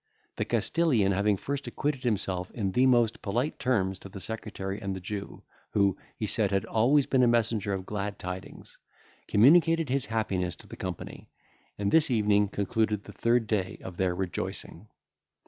The 0.37 0.45
Castilian 0.45 1.11
having 1.11 1.37
first 1.37 1.67
acquitted 1.67 2.03
himself 2.03 2.49
in 2.55 2.71
the 2.71 2.87
most 2.87 3.21
polite 3.21 3.59
terms 3.59 3.99
to 3.99 4.09
the 4.09 4.19
secretary 4.19 4.81
and 4.81 4.95
the 4.95 4.99
Jew, 4.99 5.43
who, 5.73 5.95
he 6.17 6.25
said, 6.25 6.49
had 6.49 6.65
always 6.65 7.05
been 7.05 7.21
a 7.21 7.27
messenger 7.27 7.71
of 7.71 7.85
glad 7.85 8.17
tidings, 8.17 8.79
communicated 9.27 9.89
his 9.89 10.07
happiness 10.07 10.55
to 10.55 10.67
the 10.67 10.75
company; 10.75 11.29
and 11.77 11.91
this 11.91 12.09
evening 12.09 12.47
concluded 12.47 13.03
the 13.03 13.11
third 13.13 13.45
day 13.45 13.77
of 13.83 13.97
their 13.97 14.15
rejoicing. 14.15 14.87